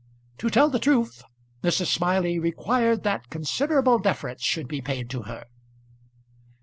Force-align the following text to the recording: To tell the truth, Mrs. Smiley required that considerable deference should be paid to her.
To 0.39 0.49
tell 0.49 0.71
the 0.71 0.79
truth, 0.79 1.21
Mrs. 1.61 1.85
Smiley 1.85 2.39
required 2.39 3.03
that 3.03 3.29
considerable 3.29 3.99
deference 3.99 4.41
should 4.41 4.67
be 4.67 4.81
paid 4.81 5.11
to 5.11 5.21
her. 5.29 5.45